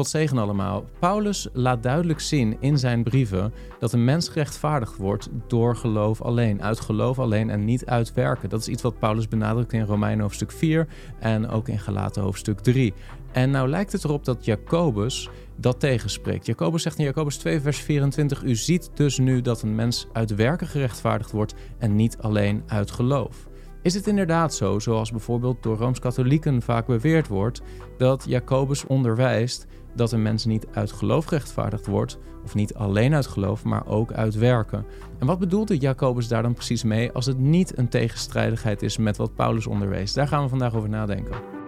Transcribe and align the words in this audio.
God 0.00 0.08
zegen 0.08 0.38
allemaal. 0.38 0.84
Paulus 0.98 1.48
laat 1.52 1.82
duidelijk 1.82 2.20
zien 2.20 2.56
in 2.60 2.78
zijn 2.78 3.02
brieven 3.02 3.52
dat 3.78 3.92
een 3.92 4.04
mens 4.04 4.28
gerechtvaardigd 4.28 4.96
wordt 4.96 5.28
door 5.46 5.76
geloof 5.76 6.22
alleen, 6.22 6.62
uit 6.62 6.80
geloof 6.80 7.18
alleen 7.18 7.50
en 7.50 7.64
niet 7.64 7.86
uit 7.86 8.14
werken. 8.14 8.48
Dat 8.48 8.60
is 8.60 8.68
iets 8.68 8.82
wat 8.82 8.98
Paulus 8.98 9.28
benadrukt 9.28 9.72
in 9.72 9.84
Romeinen 9.84 10.20
hoofdstuk 10.20 10.52
4 10.52 10.86
en 11.18 11.48
ook 11.48 11.68
in 11.68 11.78
Galaten 11.78 12.22
hoofdstuk 12.22 12.60
3. 12.60 12.94
En 13.32 13.50
nou 13.50 13.68
lijkt 13.68 13.92
het 13.92 14.04
erop 14.04 14.24
dat 14.24 14.44
Jacobus 14.44 15.28
dat 15.56 15.80
tegenspreekt. 15.80 16.46
Jacobus 16.46 16.82
zegt 16.82 16.98
in 16.98 17.04
Jacobus 17.04 17.36
2, 17.36 17.60
vers 17.60 17.78
24: 17.78 18.42
U 18.42 18.54
ziet 18.54 18.90
dus 18.94 19.18
nu 19.18 19.40
dat 19.40 19.62
een 19.62 19.74
mens 19.74 20.06
uit 20.12 20.34
werken 20.34 20.66
gerechtvaardigd 20.66 21.30
wordt 21.30 21.54
en 21.78 21.96
niet 21.96 22.18
alleen 22.18 22.62
uit 22.66 22.90
geloof. 22.90 23.48
Is 23.82 23.94
het 23.94 24.06
inderdaad 24.06 24.54
zo, 24.54 24.78
zoals 24.78 25.10
bijvoorbeeld 25.10 25.62
door 25.62 25.76
rooms-katholieken 25.76 26.62
vaak 26.62 26.86
beweerd 26.86 27.28
wordt, 27.28 27.62
dat 27.98 28.24
Jacobus 28.28 28.86
onderwijst 28.86 29.66
dat 29.94 30.12
een 30.12 30.22
mens 30.22 30.44
niet 30.44 30.66
uit 30.72 30.92
geloof 30.92 31.24
gerechtvaardigd 31.24 31.86
wordt, 31.86 32.18
of 32.44 32.54
niet 32.54 32.74
alleen 32.74 33.14
uit 33.14 33.26
geloof, 33.26 33.64
maar 33.64 33.86
ook 33.86 34.12
uit 34.12 34.34
werken? 34.34 34.86
En 35.18 35.26
wat 35.26 35.38
bedoelde 35.38 35.78
Jacobus 35.78 36.28
daar 36.28 36.42
dan 36.42 36.54
precies 36.54 36.82
mee 36.82 37.12
als 37.12 37.26
het 37.26 37.38
niet 37.38 37.78
een 37.78 37.88
tegenstrijdigheid 37.88 38.82
is 38.82 38.96
met 38.96 39.16
wat 39.16 39.34
Paulus 39.34 39.66
onderwees? 39.66 40.12
Daar 40.12 40.28
gaan 40.28 40.42
we 40.42 40.48
vandaag 40.48 40.74
over 40.74 40.88
nadenken. 40.88 41.59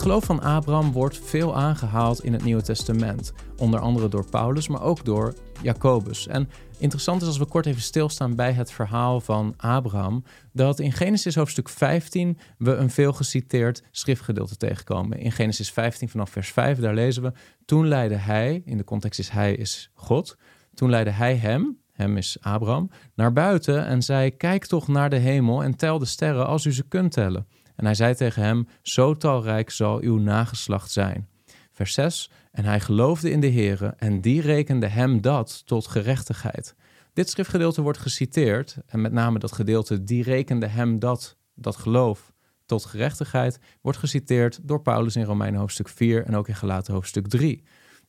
Het 0.00 0.08
geloof 0.08 0.24
van 0.24 0.42
Abraham 0.42 0.92
wordt 0.92 1.18
veel 1.18 1.56
aangehaald 1.56 2.24
in 2.24 2.32
het 2.32 2.44
Nieuwe 2.44 2.62
Testament. 2.62 3.32
Onder 3.56 3.80
andere 3.80 4.08
door 4.08 4.30
Paulus, 4.30 4.68
maar 4.68 4.82
ook 4.82 5.04
door 5.04 5.34
Jacobus. 5.62 6.26
En 6.26 6.48
interessant 6.78 7.22
is 7.22 7.26
als 7.28 7.38
we 7.38 7.46
kort 7.46 7.66
even 7.66 7.82
stilstaan 7.82 8.34
bij 8.34 8.52
het 8.52 8.72
verhaal 8.72 9.20
van 9.20 9.54
Abraham, 9.56 10.24
dat 10.52 10.78
in 10.78 10.92
Genesis 10.92 11.34
hoofdstuk 11.34 11.68
15 11.68 12.38
we 12.58 12.74
een 12.74 12.90
veel 12.90 13.12
geciteerd 13.12 13.82
schriftgedeelte 13.90 14.56
tegenkomen. 14.56 15.18
In 15.18 15.32
Genesis 15.32 15.70
15 15.70 16.08
vanaf 16.08 16.30
vers 16.30 16.50
5, 16.50 16.78
daar 16.78 16.94
lezen 16.94 17.22
we: 17.22 17.32
Toen 17.64 17.88
leidde 17.88 18.16
hij, 18.16 18.62
in 18.64 18.76
de 18.76 18.84
context 18.84 19.18
is 19.18 19.28
hij 19.28 19.54
is 19.54 19.90
God, 19.94 20.36
toen 20.74 20.90
leidde 20.90 21.12
hij 21.12 21.36
hem, 21.36 21.78
hem 21.92 22.16
is 22.16 22.36
Abraham, 22.40 22.90
naar 23.14 23.32
buiten 23.32 23.86
en 23.86 24.02
zei: 24.02 24.36
Kijk 24.36 24.66
toch 24.66 24.88
naar 24.88 25.10
de 25.10 25.16
hemel 25.16 25.62
en 25.62 25.76
tel 25.76 25.98
de 25.98 26.04
sterren 26.06 26.46
als 26.46 26.64
u 26.64 26.72
ze 26.72 26.88
kunt 26.88 27.12
tellen. 27.12 27.46
En 27.80 27.86
hij 27.86 27.94
zei 27.94 28.14
tegen 28.14 28.42
hem: 28.42 28.68
Zo 28.82 29.14
talrijk 29.14 29.70
zal 29.70 30.00
uw 30.00 30.18
nageslacht 30.18 30.90
zijn. 30.90 31.28
Vers 31.72 31.94
6: 31.94 32.30
En 32.52 32.64
hij 32.64 32.80
geloofde 32.80 33.30
in 33.30 33.40
de 33.40 33.50
Heere, 33.50 33.94
en 33.96 34.20
die 34.20 34.40
rekende 34.40 34.86
hem 34.86 35.20
dat 35.20 35.62
tot 35.66 35.86
gerechtigheid. 35.86 36.74
Dit 37.12 37.30
schriftgedeelte 37.30 37.82
wordt 37.82 37.98
geciteerd, 37.98 38.76
en 38.86 39.00
met 39.00 39.12
name 39.12 39.38
dat 39.38 39.52
gedeelte, 39.52 40.04
die 40.04 40.22
rekende 40.22 40.66
hem 40.66 40.98
dat, 40.98 41.36
dat 41.54 41.76
geloof, 41.76 42.32
tot 42.66 42.84
gerechtigheid, 42.84 43.58
wordt 43.80 43.98
geciteerd 43.98 44.58
door 44.62 44.82
Paulus 44.82 45.16
in 45.16 45.24
Romeinen 45.24 45.60
hoofdstuk 45.60 45.88
4 45.88 46.24
en 46.24 46.36
ook 46.36 46.48
in 46.48 46.56
Galaten 46.56 46.94
hoofdstuk 46.94 47.28
3. 47.28 47.62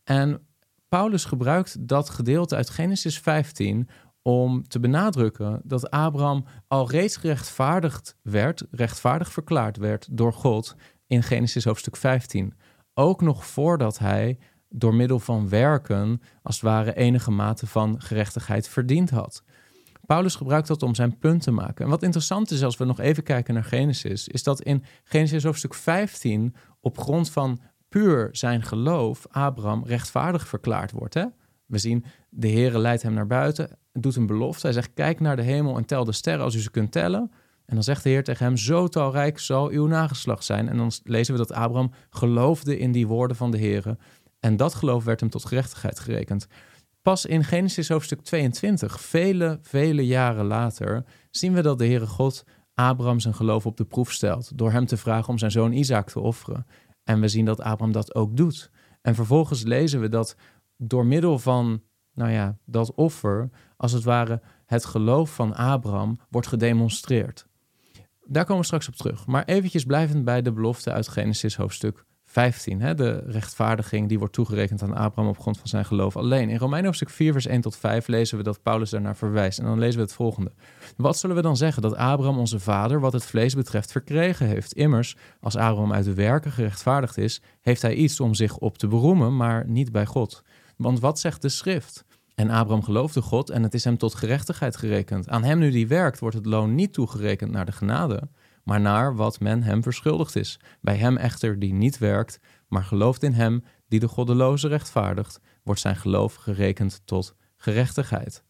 En 0.03 0.47
Paulus 0.89 1.25
gebruikt 1.25 1.87
dat 1.87 2.09
gedeelte 2.09 2.55
uit 2.55 2.69
Genesis 2.69 3.19
15 3.19 3.89
om 4.21 4.67
te 4.67 4.79
benadrukken 4.79 5.61
dat 5.63 5.89
Abraham 5.89 6.45
al 6.67 6.89
reeds 6.89 7.17
gerechtvaardigd 7.17 8.15
werd, 8.21 8.63
rechtvaardig 8.71 9.31
verklaard 9.31 9.77
werd 9.77 10.07
door 10.11 10.33
God 10.33 10.75
in 11.07 11.23
Genesis 11.23 11.63
hoofdstuk 11.63 11.95
15. 11.95 12.53
Ook 12.93 13.21
nog 13.21 13.45
voordat 13.45 13.99
hij 13.99 14.39
door 14.69 14.95
middel 14.95 15.19
van 15.19 15.49
werken 15.49 16.21
als 16.41 16.55
het 16.55 16.63
ware 16.63 16.95
enige 16.95 17.31
mate 17.31 17.67
van 17.67 18.01
gerechtigheid 18.01 18.67
verdiend 18.67 19.09
had. 19.09 19.43
Paulus 20.05 20.35
gebruikt 20.35 20.67
dat 20.67 20.83
om 20.83 20.95
zijn 20.95 21.17
punt 21.17 21.43
te 21.43 21.51
maken. 21.51 21.85
En 21.85 21.91
wat 21.91 22.03
interessant 22.03 22.51
is 22.51 22.63
als 22.63 22.77
we 22.77 22.85
nog 22.85 22.99
even 22.99 23.23
kijken 23.23 23.53
naar 23.53 23.63
Genesis, 23.63 24.27
is 24.27 24.43
dat 24.43 24.61
in 24.61 24.83
Genesis 25.03 25.43
hoofdstuk 25.43 25.73
15 25.73 26.55
op 26.79 26.97
grond 26.97 27.29
van 27.29 27.59
puur 27.89 28.29
zijn 28.31 28.63
geloof 28.63 29.27
Abraham 29.29 29.83
rechtvaardig 29.85 30.47
verklaard 30.47 30.91
wordt. 30.91 31.13
Hè? 31.13 31.25
We 31.65 31.77
zien 31.77 32.05
de 32.29 32.49
Heere 32.49 32.79
leidt 32.79 33.01
hem 33.01 33.13
naar 33.13 33.27
buiten, 33.27 33.77
doet 33.91 34.15
een 34.15 34.25
belofte. 34.25 34.65
Hij 34.65 34.73
zegt: 34.73 34.93
Kijk 34.93 35.19
naar 35.19 35.35
de 35.35 35.41
hemel 35.41 35.77
en 35.77 35.85
tel 35.85 36.03
de 36.03 36.11
sterren 36.11 36.43
als 36.43 36.55
u 36.55 36.59
ze 36.59 36.71
kunt 36.71 36.91
tellen. 36.91 37.31
En 37.65 37.75
dan 37.75 37.83
zegt 37.83 38.03
de 38.03 38.09
Heer 38.09 38.23
tegen 38.23 38.45
hem: 38.45 38.57
Zo 38.57 38.87
talrijk 38.87 39.39
zal 39.39 39.69
uw 39.69 39.87
nageslacht 39.87 40.43
zijn. 40.43 40.69
En 40.69 40.77
dan 40.77 40.91
lezen 41.03 41.33
we 41.33 41.39
dat 41.39 41.51
Abraham 41.51 41.91
geloofde 42.09 42.77
in 42.77 42.91
die 42.91 43.07
woorden 43.07 43.37
van 43.37 43.51
de 43.51 43.57
Heer. 43.57 43.97
En 44.39 44.57
dat 44.57 44.73
geloof 44.73 45.03
werd 45.03 45.19
hem 45.19 45.29
tot 45.29 45.45
gerechtigheid 45.45 45.99
gerekend. 45.99 46.47
Pas 47.01 47.25
in 47.25 47.43
Genesis 47.43 47.89
hoofdstuk 47.89 48.21
22, 48.21 49.01
vele, 49.01 49.59
vele 49.61 50.05
jaren 50.05 50.45
later, 50.45 51.05
zien 51.31 51.53
we 51.53 51.61
dat 51.61 51.79
de 51.79 51.85
Heere 51.85 52.07
God 52.07 52.43
Abraham 52.73 53.19
zijn 53.19 53.33
geloof 53.33 53.65
op 53.65 53.77
de 53.77 53.85
proef 53.85 54.11
stelt. 54.11 54.57
Door 54.57 54.71
hem 54.71 54.85
te 54.85 54.97
vragen 54.97 55.29
om 55.29 55.37
zijn 55.37 55.51
zoon 55.51 55.71
Isaac 55.71 56.09
te 56.09 56.19
offeren. 56.19 56.65
En 57.03 57.19
we 57.19 57.27
zien 57.27 57.45
dat 57.45 57.61
Abraham 57.61 57.91
dat 57.91 58.15
ook 58.15 58.37
doet. 58.37 58.71
En 59.01 59.15
vervolgens 59.15 59.63
lezen 59.63 59.99
we 60.01 60.09
dat 60.09 60.35
door 60.77 61.05
middel 61.05 61.39
van 61.39 61.81
nou 62.13 62.31
ja, 62.31 62.57
dat 62.65 62.93
offer, 62.93 63.49
als 63.81 63.91
het 63.91 64.03
ware 64.03 64.41
het 64.65 64.85
geloof 64.85 65.35
van 65.35 65.55
Abraham, 65.55 66.19
wordt 66.29 66.47
gedemonstreerd. 66.47 67.45
Daar 68.25 68.43
komen 68.45 68.61
we 68.61 68.65
straks 68.65 68.87
op 68.87 68.95
terug. 68.95 69.27
Maar 69.27 69.45
eventjes 69.45 69.83
blijvend 69.83 70.23
bij 70.23 70.41
de 70.41 70.51
belofte 70.51 70.91
uit 70.91 71.07
Genesis 71.07 71.55
hoofdstuk 71.55 72.05
15. 72.25 72.81
Hè, 72.81 72.95
de 72.95 73.23
rechtvaardiging 73.25 74.07
die 74.07 74.19
wordt 74.19 74.33
toegerekend 74.33 74.81
aan 74.81 74.95
Abraham 74.95 75.31
op 75.31 75.39
grond 75.39 75.57
van 75.57 75.67
zijn 75.67 75.85
geloof 75.85 76.17
alleen. 76.17 76.49
In 76.49 76.57
Romeinen 76.57 76.85
hoofdstuk 76.85 77.09
4 77.09 77.31
vers 77.31 77.45
1 77.45 77.61
tot 77.61 77.77
5 77.77 78.07
lezen 78.07 78.37
we 78.37 78.43
dat 78.43 78.61
Paulus 78.61 78.89
daarnaar 78.89 79.15
verwijst. 79.15 79.59
En 79.59 79.65
dan 79.65 79.79
lezen 79.79 79.95
we 79.95 80.05
het 80.05 80.13
volgende. 80.13 80.51
Wat 80.97 81.17
zullen 81.17 81.35
we 81.35 81.41
dan 81.41 81.57
zeggen? 81.57 81.81
Dat 81.81 81.95
Abraham 81.95 82.37
onze 82.37 82.59
vader 82.59 82.99
wat 82.99 83.13
het 83.13 83.25
vlees 83.25 83.53
betreft 83.53 83.91
verkregen 83.91 84.47
heeft. 84.47 84.73
Immers, 84.73 85.15
als 85.39 85.55
Abraham 85.55 85.93
uit 85.93 86.05
de 86.05 86.13
werken 86.13 86.51
gerechtvaardigd 86.51 87.17
is, 87.17 87.41
heeft 87.61 87.81
hij 87.81 87.93
iets 87.93 88.19
om 88.19 88.33
zich 88.33 88.57
op 88.57 88.77
te 88.77 88.87
beroemen, 88.87 89.35
maar 89.35 89.67
niet 89.67 89.91
bij 89.91 90.05
God. 90.05 90.43
Want 90.77 90.99
wat 90.99 91.19
zegt 91.19 91.41
de 91.41 91.49
schrift? 91.49 92.05
En 92.41 92.49
Abraham 92.49 92.83
geloofde 92.83 93.21
God 93.21 93.49
en 93.49 93.63
het 93.63 93.73
is 93.73 93.83
hem 93.83 93.97
tot 93.97 94.15
gerechtigheid 94.15 94.77
gerekend. 94.77 95.29
Aan 95.29 95.43
hem 95.43 95.59
nu 95.59 95.71
die 95.71 95.87
werkt, 95.87 96.19
wordt 96.19 96.35
het 96.35 96.45
loon 96.45 96.75
niet 96.75 96.93
toegerekend 96.93 97.51
naar 97.51 97.65
de 97.65 97.71
genade, 97.71 98.29
maar 98.63 98.81
naar 98.81 99.15
wat 99.15 99.39
men 99.39 99.63
hem 99.63 99.83
verschuldigd 99.83 100.35
is. 100.35 100.59
Bij 100.79 100.95
hem 100.95 101.17
echter 101.17 101.59
die 101.59 101.73
niet 101.73 101.97
werkt, 101.97 102.39
maar 102.67 102.83
gelooft 102.83 103.23
in 103.23 103.33
hem 103.33 103.63
die 103.87 103.99
de 103.99 104.07
goddeloze 104.07 104.67
rechtvaardigt, 104.67 105.39
wordt 105.63 105.81
zijn 105.81 105.95
geloof 105.95 106.35
gerekend 106.35 107.01
tot 107.05 107.35
gerechtigheid. 107.57 108.43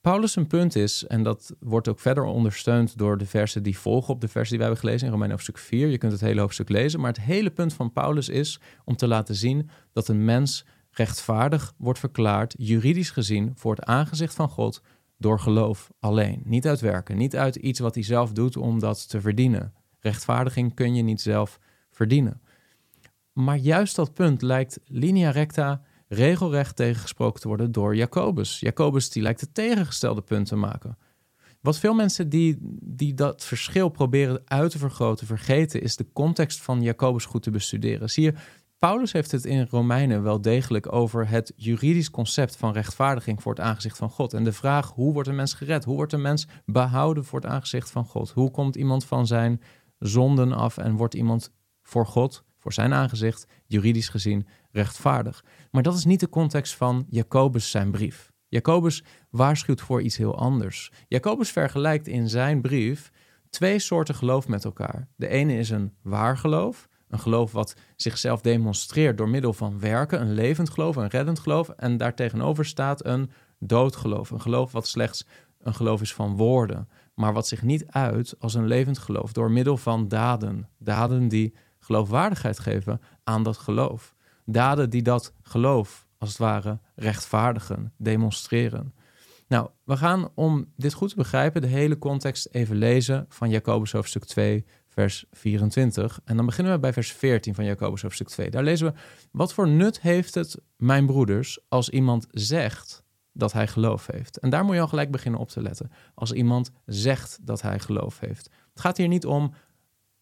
Paulus' 0.00 0.36
een 0.36 0.46
punt 0.46 0.76
is, 0.76 1.06
en 1.06 1.22
dat 1.22 1.56
wordt 1.60 1.88
ook 1.88 2.00
verder 2.00 2.24
ondersteund 2.24 2.98
door 2.98 3.18
de 3.18 3.26
versen 3.26 3.62
die 3.62 3.78
volgen 3.78 4.14
op 4.14 4.20
de 4.20 4.28
versen 4.28 4.50
die 4.50 4.58
wij 4.58 4.66
hebben 4.66 4.84
gelezen 4.84 5.06
in 5.06 5.12
Romein 5.12 5.30
hoofdstuk 5.30 5.58
4. 5.58 5.88
Je 5.88 5.98
kunt 5.98 6.12
het 6.12 6.20
hele 6.20 6.40
hoofdstuk 6.40 6.68
lezen, 6.68 7.00
maar 7.00 7.12
het 7.12 7.20
hele 7.20 7.50
punt 7.50 7.74
van 7.74 7.92
Paulus 7.92 8.28
is 8.28 8.60
om 8.84 8.96
te 8.96 9.08
laten 9.08 9.34
zien 9.34 9.70
dat 9.92 10.08
een 10.08 10.24
mens 10.24 10.64
rechtvaardig 10.98 11.74
wordt 11.76 11.98
verklaard, 11.98 12.54
juridisch 12.58 13.10
gezien, 13.10 13.52
voor 13.54 13.74
het 13.74 13.84
aangezicht 13.84 14.34
van 14.34 14.48
God 14.48 14.82
door 15.16 15.40
geloof 15.40 15.90
alleen. 16.00 16.42
Niet 16.44 16.66
uit 16.66 16.80
werken, 16.80 17.16
niet 17.16 17.36
uit 17.36 17.56
iets 17.56 17.80
wat 17.80 17.94
hij 17.94 18.04
zelf 18.04 18.32
doet 18.32 18.56
om 18.56 18.78
dat 18.78 19.08
te 19.08 19.20
verdienen. 19.20 19.72
Rechtvaardiging 20.00 20.74
kun 20.74 20.94
je 20.94 21.02
niet 21.02 21.20
zelf 21.20 21.58
verdienen. 21.90 22.40
Maar 23.32 23.56
juist 23.56 23.96
dat 23.96 24.14
punt 24.14 24.42
lijkt 24.42 24.80
linea 24.84 25.30
recta 25.30 25.82
regelrecht 26.08 26.76
tegengesproken 26.76 27.40
te 27.40 27.48
worden 27.48 27.72
door 27.72 27.96
Jacobus. 27.96 28.60
Jacobus 28.60 29.10
die 29.10 29.22
lijkt 29.22 29.40
het 29.40 29.54
tegengestelde 29.54 30.22
punt 30.22 30.46
te 30.46 30.56
maken. 30.56 30.98
Wat 31.60 31.78
veel 31.78 31.94
mensen 31.94 32.28
die, 32.28 32.56
die 32.80 33.14
dat 33.14 33.44
verschil 33.44 33.88
proberen 33.88 34.42
uit 34.44 34.70
te 34.70 34.78
vergroten 34.78 35.26
vergeten, 35.26 35.82
is 35.82 35.96
de 35.96 36.06
context 36.12 36.62
van 36.62 36.82
Jacobus 36.82 37.24
goed 37.24 37.42
te 37.42 37.50
bestuderen. 37.50 38.10
Zie 38.10 38.24
je, 38.24 38.34
Paulus 38.78 39.12
heeft 39.12 39.30
het 39.30 39.44
in 39.44 39.66
Romeinen 39.70 40.22
wel 40.22 40.40
degelijk 40.40 40.92
over 40.92 41.28
het 41.28 41.52
juridisch 41.56 42.10
concept 42.10 42.56
van 42.56 42.72
rechtvaardiging 42.72 43.42
voor 43.42 43.54
het 43.54 43.64
aangezicht 43.64 43.96
van 43.96 44.10
God. 44.10 44.32
En 44.32 44.44
de 44.44 44.52
vraag: 44.52 44.90
hoe 44.90 45.12
wordt 45.12 45.28
een 45.28 45.34
mens 45.34 45.54
gered? 45.54 45.84
Hoe 45.84 45.94
wordt 45.94 46.12
een 46.12 46.22
mens 46.22 46.46
behouden 46.66 47.24
voor 47.24 47.40
het 47.40 47.50
aangezicht 47.50 47.90
van 47.90 48.04
God? 48.04 48.30
Hoe 48.30 48.50
komt 48.50 48.76
iemand 48.76 49.04
van 49.04 49.26
zijn 49.26 49.62
zonden 49.98 50.52
af 50.52 50.76
en 50.76 50.96
wordt 50.96 51.14
iemand 51.14 51.52
voor 51.82 52.06
God, 52.06 52.44
voor 52.58 52.72
zijn 52.72 52.92
aangezicht, 52.92 53.46
juridisch 53.66 54.08
gezien 54.08 54.46
rechtvaardig? 54.70 55.44
Maar 55.70 55.82
dat 55.82 55.94
is 55.94 56.04
niet 56.04 56.20
de 56.20 56.28
context 56.28 56.74
van 56.74 57.06
Jacobus 57.08 57.70
zijn 57.70 57.90
brief. 57.90 58.32
Jacobus 58.48 59.04
waarschuwt 59.30 59.80
voor 59.80 60.02
iets 60.02 60.16
heel 60.16 60.38
anders. 60.38 60.92
Jacobus 61.08 61.50
vergelijkt 61.50 62.06
in 62.06 62.28
zijn 62.28 62.60
brief 62.60 63.10
twee 63.50 63.78
soorten 63.78 64.14
geloof 64.14 64.48
met 64.48 64.64
elkaar. 64.64 65.08
De 65.16 65.28
ene 65.28 65.58
is 65.58 65.70
een 65.70 65.94
waar 66.02 66.36
geloof 66.36 66.88
een 67.08 67.18
geloof 67.18 67.52
wat 67.52 67.76
zichzelf 67.96 68.40
demonstreert 68.40 69.18
door 69.18 69.28
middel 69.28 69.52
van 69.52 69.80
werken, 69.80 70.20
een 70.20 70.32
levend 70.32 70.70
geloof, 70.70 70.96
een 70.96 71.08
reddend 71.08 71.38
geloof. 71.38 71.68
En 71.68 71.96
daartegenover 71.96 72.64
staat 72.64 73.04
een 73.04 73.30
doodgeloof, 73.58 74.30
een 74.30 74.40
geloof 74.40 74.72
wat 74.72 74.86
slechts 74.86 75.26
een 75.58 75.74
geloof 75.74 76.00
is 76.00 76.14
van 76.14 76.36
woorden, 76.36 76.88
maar 77.14 77.32
wat 77.32 77.46
zich 77.46 77.62
niet 77.62 77.86
uit 77.86 78.34
als 78.38 78.54
een 78.54 78.66
levend 78.66 78.98
geloof 78.98 79.32
door 79.32 79.50
middel 79.50 79.76
van 79.76 80.08
daden. 80.08 80.68
Daden 80.78 81.28
die 81.28 81.54
geloofwaardigheid 81.78 82.58
geven 82.58 83.00
aan 83.24 83.42
dat 83.42 83.56
geloof. 83.56 84.14
Daden 84.44 84.90
die 84.90 85.02
dat 85.02 85.32
geloof 85.42 86.06
als 86.18 86.28
het 86.28 86.38
ware 86.38 86.78
rechtvaardigen, 86.94 87.92
demonstreren. 87.96 88.94
Nou, 89.48 89.68
we 89.84 89.96
gaan 89.96 90.28
om 90.34 90.72
dit 90.76 90.92
goed 90.92 91.08
te 91.08 91.16
begrijpen 91.16 91.60
de 91.60 91.66
hele 91.66 91.98
context 91.98 92.48
even 92.50 92.76
lezen 92.76 93.26
van 93.28 93.50
Jacobus 93.50 93.92
hoofdstuk 93.92 94.24
2, 94.24 94.64
vers 94.98 95.24
24. 95.30 96.20
En 96.24 96.36
dan 96.36 96.46
beginnen 96.46 96.72
we 96.72 96.78
bij 96.78 96.92
vers 96.92 97.12
14 97.12 97.54
van 97.54 97.64
Jacobus 97.64 98.02
hoofdstuk 98.02 98.28
2. 98.28 98.50
Daar 98.50 98.62
lezen 98.62 98.86
we: 98.86 98.98
Wat 99.30 99.52
voor 99.52 99.68
nut 99.68 100.00
heeft 100.00 100.34
het, 100.34 100.56
mijn 100.76 101.06
broeders, 101.06 101.58
als 101.68 101.88
iemand 101.88 102.26
zegt 102.30 103.02
dat 103.32 103.52
hij 103.52 103.66
geloof 103.66 104.06
heeft? 104.06 104.38
En 104.38 104.50
daar 104.50 104.64
moet 104.64 104.74
je 104.74 104.80
al 104.80 104.88
gelijk 104.88 105.10
beginnen 105.10 105.40
op 105.40 105.48
te 105.48 105.62
letten. 105.62 105.90
Als 106.14 106.32
iemand 106.32 106.70
zegt 106.86 107.38
dat 107.42 107.62
hij 107.62 107.78
geloof 107.78 108.20
heeft. 108.20 108.50
Het 108.70 108.80
gaat 108.80 108.96
hier 108.96 109.08
niet 109.08 109.26
om 109.26 109.52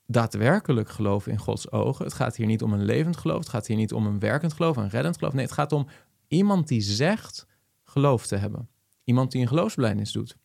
daadwerkelijk 0.07 0.89
geloof 0.89 1.27
in 1.27 1.39
Gods 1.39 1.71
ogen. 1.71 2.05
Het 2.05 2.15
gaat 2.15 2.37
hier 2.37 2.47
niet 2.47 2.63
om 2.63 2.73
een 2.73 2.85
levend 2.85 3.17
geloof. 3.17 3.39
Het 3.39 3.49
gaat 3.49 3.67
hier 3.67 3.77
niet 3.77 3.93
om 3.93 4.07
een 4.07 4.19
werkend 4.19 4.53
geloof, 4.53 4.77
een 4.77 4.89
reddend 4.89 5.19
geloof. 5.19 5.33
Nee, 5.33 5.45
het 5.45 5.55
gaat 5.55 5.73
om 5.73 5.87
iemand 6.29 6.69
die 6.69 6.81
zegt 6.81 7.47
geloof 7.85 8.27
te 8.27 8.37
hebben. 8.37 8.69
Iemand 9.05 9.33
die 9.33 9.41
een 9.41 9.49
geloofsbelijdenis 9.49 10.13
doet. 10.13 10.37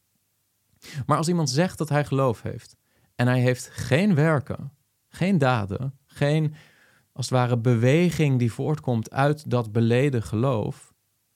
Maar 1.06 1.18
als 1.18 1.28
iemand 1.28 1.50
zegt 1.50 1.78
dat 1.78 1.90
hij 1.90 2.06
geloof 2.06 2.42
heeft 2.42 2.80
en 3.22 3.28
hij 3.28 3.40
heeft 3.40 3.70
geen 3.72 4.16
werken, 4.16 4.72
geen 5.10 5.38
daden, 5.38 5.98
geen 6.06 6.56
als 7.14 7.30
het 7.30 7.38
ware 7.38 7.58
beweging 7.58 8.40
die 8.40 8.54
voortkomt 8.54 9.12
uit 9.12 9.50
dat 9.50 9.72
beleden 9.72 10.24
geloof, 10.24 10.94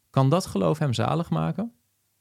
kan 0.09 0.29
dat 0.29 0.45
geloof 0.45 0.79
hem 0.79 0.93
zalig 0.93 1.29
maken? 1.29 1.73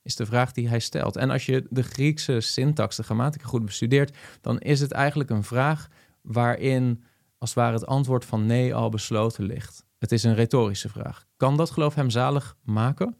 Is 0.03 0.17
de 0.17 0.27
vraag 0.27 0.53
die 0.53 0.69
hij 0.69 0.79
stelt. 0.79 1.17
En 1.17 1.31
als 1.31 1.47
je 1.47 1.67
de 1.71 1.83
Griekse 1.83 2.41
syntax, 2.41 2.97
de 2.97 3.03
grammatica 3.03 3.47
goed 3.47 3.65
bestudeert, 3.65 4.17
dan 4.41 4.59
is 4.59 4.81
het 4.81 4.93
eigenlijk 4.93 5.31
een 5.31 5.45
vraag 5.45 5.89
waarin 6.23 7.05
als 7.39 7.51
het 7.51 7.59
ware 7.59 7.75
het 7.75 7.87
antwoord 7.87 8.25
van 8.25 8.47
nee 8.47 8.75
al 8.75 8.89
besloten 8.89 9.45
ligt. 9.45 9.87
Het 9.99 10.13
is 10.13 10.23
een 10.23 10.35
retorische 10.35 10.89
vraag. 10.89 11.27
Kan 11.37 11.57
dat 11.57 11.71
geloof 11.71 11.95
hem 11.95 12.11
zalig 12.11 12.57
maken? 12.63 13.17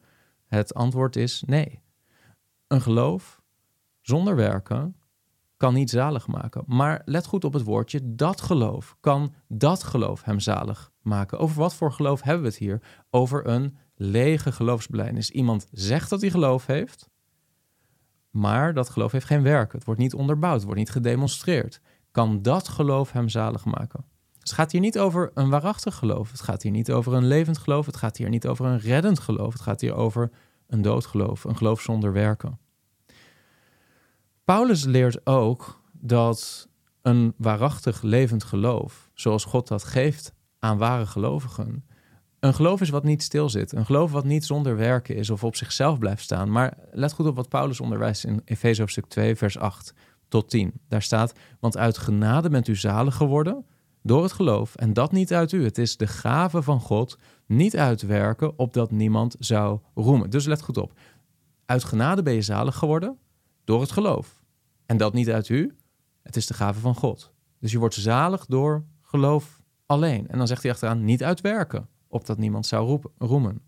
Het 0.47 0.75
antwoord 0.75 1.17
is 1.17 1.43
nee. 1.47 1.83
Een 2.67 2.81
geloof 2.81 3.43
zonder 4.01 4.37
werken 4.37 4.97
kan 5.57 5.75
niet 5.75 5.91
zalig 5.91 6.27
maken. 6.27 6.63
Maar 6.67 7.03
let 7.05 7.27
goed 7.27 7.45
op 7.45 7.53
het 7.53 7.63
woordje 7.63 8.01
dat 8.15 8.41
geloof. 8.41 8.97
Kan 9.01 9.35
dat 9.49 9.83
geloof 9.83 10.25
hem 10.25 10.41
zalig 10.41 10.93
maken? 11.01 11.39
Over 11.39 11.57
wat 11.57 11.75
voor 11.75 11.93
geloof 11.93 12.23
hebben 12.23 12.43
we 12.43 12.49
het 12.49 12.59
hier? 12.59 12.83
Over 13.11 13.47
een 13.47 13.77
lege 13.95 14.53
geloofsbelijdenis. 14.53 15.31
Iemand 15.31 15.67
zegt 15.73 16.11
dat 16.11 16.21
hij 16.21 16.31
geloof 16.31 16.67
heeft, 16.67 17.09
maar 18.31 18.75
dat 18.75 18.91
geloof 18.91 19.13
heeft 19.13 19.27
geen 19.27 19.43
werk. 19.43 19.73
Het 19.73 19.85
wordt 19.85 20.01
niet 20.01 20.15
onderbouwd, 20.15 20.55
het 20.55 20.65
wordt 20.65 20.79
niet 20.79 20.91
gedemonstreerd. 20.91 21.81
Kan 22.11 22.43
dat 22.43 22.69
geloof 22.69 23.13
hem 23.13 23.29
zalig 23.29 23.65
maken? 23.65 24.05
het 24.45 24.53
gaat 24.53 24.73
hier 24.73 24.81
niet 24.81 24.99
over 24.99 25.31
een 25.35 25.51
waarachtig 25.51 25.95
geloof. 25.95 26.31
Het 26.31 26.41
gaat 26.41 26.63
hier 26.63 26.73
niet 26.73 26.93
over 26.93 27.13
een 27.13 27.27
levend 27.27 27.59
geloof. 27.59 27.87
Het 27.87 27.97
gaat 27.97 28.17
hier 28.17 28.29
niet 28.29 28.47
over 28.47 28.67
een 28.67 28.79
reddend 28.79 29.19
geloof. 29.19 29.53
Het 29.53 29.63
gaat 29.63 29.81
hier 29.81 29.95
over 29.95 30.31
een 30.67 30.83
doodgeloof, 30.83 31.45
een 31.45 31.57
geloof 31.57 31.81
zonder 31.81 32.13
werken. 32.13 32.59
Paulus 34.45 34.85
leert 34.85 35.27
ook 35.27 35.83
dat 35.93 36.69
een 37.03 37.35
waarachtig 37.37 38.03
levend 38.03 38.45
geloof, 38.45 39.11
zoals 39.15 39.45
God 39.45 39.69
dat 39.69 39.85
geeft 39.85 40.35
aan 40.59 40.79
ware 40.79 41.07
gelovigen, 41.07 41.85
een 42.41 42.55
geloof 42.55 42.81
is 42.81 42.91
wat 42.91 43.05
niet 43.05 43.23
stilzit. 43.23 43.73
Een 43.73 43.87
geloof 43.87 44.13
wat 44.13 44.25
niet 44.25 44.45
zonder 44.45 44.77
werken 44.77 45.17
is 45.17 45.31
of 45.31 45.45
op 45.45 45.57
zichzelf 45.57 45.99
blijft 45.99 46.23
staan. 46.23 46.51
Maar 46.51 46.79
let 46.93 47.13
goed 47.13 47.27
op 47.27 47.37
wat 47.37 47.49
Paulus 47.49 47.81
onderwijst 47.81 48.25
in 48.25 48.41
Efeze 48.45 48.81
hoofdstuk 48.81 49.07
2, 49.07 49.37
vers 49.37 49.59
8 49.59 49.95
tot 50.29 50.51
10. 50.51 50.73
Daar 50.89 51.03
staat, 51.03 51.33
want 51.61 51.77
uit 51.77 51.99
genade 51.99 52.49
bent 52.49 52.69
u 52.69 52.77
zalig 52.77 53.15
geworden 53.15 53.65
door 54.03 54.23
het 54.23 54.33
geloof. 54.33 54.75
En 54.75 54.93
dat 54.93 55.13
niet 55.13 55.33
uit 55.33 55.53
u. 55.53 55.65
Het 55.65 55.79
is 55.79 55.97
de 55.97 56.07
gave 56.07 56.63
van 56.63 56.81
God, 56.81 57.19
niet 57.47 57.77
uitwerken, 57.77 58.59
opdat 58.59 58.91
niemand 58.91 59.37
zou 59.39 59.79
roemen. 59.95 60.31
Dus 60.31 60.47
let 60.47 60.63
goed 60.63 60.77
op. 60.77 60.93
Uit 61.67 61.85
genade 61.85 62.23
ben 62.23 62.35
je 62.35 62.43
zalig 62.43 62.77
geworden 62.77 63.19
door 63.65 63.81
het 63.81 63.93
geloof. 63.93 64.43
En 64.87 64.97
dat 64.97 65.13
niet 65.13 65.31
uit 65.31 65.49
u. 65.49 65.77
Het 66.23 66.37
is 66.37 66.47
de 66.47 66.55
gave 66.55 66.81
van 66.81 66.95
God. 66.95 67.33
Dus 67.61 67.73
je 67.73 67.79
wordt 67.79 67.95
zalig 67.95 68.47
door 68.47 68.85
geloof 69.01 69.63
alleen. 69.87 70.29
En 70.29 70.39
dan 70.39 70.47
zegt 70.47 70.63
hij 70.63 70.73
achteraan, 70.73 71.05
niet 71.05 71.25
uitwerken, 71.25 71.89
opdat 72.09 72.39
niemand 72.39 72.67
zou 72.67 72.87
roepen, 72.87 73.11
roemen. 73.19 73.63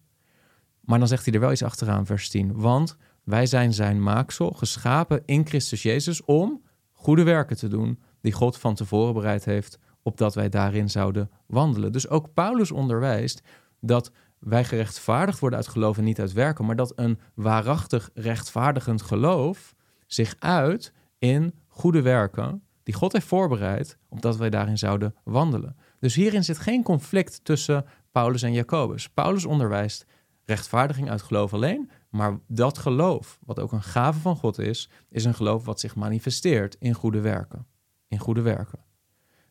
Maar 0.80 0.98
dan 0.98 1.08
zegt 1.08 1.24
hij 1.24 1.34
er 1.34 1.40
wel 1.40 1.52
iets 1.52 1.62
achteraan, 1.62 2.06
vers 2.06 2.28
10. 2.28 2.60
Want 2.60 2.96
wij 3.24 3.46
zijn 3.46 3.72
zijn 3.72 4.02
maaksel, 4.02 4.50
geschapen 4.50 5.22
in 5.24 5.46
Christus 5.46 5.82
Jezus 5.82 6.24
om 6.24 6.62
goede 6.92 7.22
werken 7.22 7.56
te 7.56 7.68
doen 7.68 8.02
die 8.20 8.32
God 8.32 8.58
van 8.58 8.74
tevoren 8.74 9.14
bereid 9.14 9.44
heeft 9.44 9.78
opdat 10.02 10.34
wij 10.34 10.48
daarin 10.48 10.90
zouden 10.90 11.30
wandelen. 11.46 11.92
Dus 11.92 12.08
ook 12.08 12.32
Paulus 12.32 12.70
onderwijst 12.70 13.42
dat 13.80 14.10
wij 14.38 14.64
gerechtvaardigd 14.64 15.38
worden 15.38 15.58
uit 15.58 15.68
geloof 15.68 15.98
en 15.98 16.04
niet 16.04 16.20
uit 16.20 16.32
werken, 16.32 16.64
maar 16.64 16.76
dat 16.76 16.92
een 16.96 17.18
waarachtig 17.34 18.10
rechtvaardigend 18.14 19.02
geloof 19.02 19.74
zich 20.06 20.36
uit 20.38 20.92
in 21.18 21.54
goede 21.66 22.02
werken 22.02 22.62
die 22.86 22.94
God 22.94 23.12
heeft 23.12 23.26
voorbereid, 23.26 23.98
opdat 24.08 24.36
wij 24.36 24.50
daarin 24.50 24.78
zouden 24.78 25.14
wandelen. 25.24 25.76
Dus 26.00 26.14
hierin 26.14 26.44
zit 26.44 26.58
geen 26.58 26.82
conflict 26.82 27.44
tussen 27.44 27.84
Paulus 28.12 28.42
en 28.42 28.52
Jacobus. 28.52 29.08
Paulus 29.08 29.44
onderwijst 29.44 30.06
rechtvaardiging 30.44 31.10
uit 31.10 31.22
geloof 31.22 31.54
alleen, 31.54 31.90
maar 32.10 32.38
dat 32.48 32.78
geloof, 32.78 33.38
wat 33.44 33.60
ook 33.60 33.72
een 33.72 33.82
gave 33.82 34.20
van 34.20 34.36
God 34.36 34.58
is, 34.58 34.90
is 35.08 35.24
een 35.24 35.34
geloof 35.34 35.64
wat 35.64 35.80
zich 35.80 35.94
manifesteert 35.94 36.76
in 36.78 36.94
goede 36.94 37.20
werken. 37.20 37.66
In 38.08 38.18
goede 38.18 38.40
werken. 38.40 38.84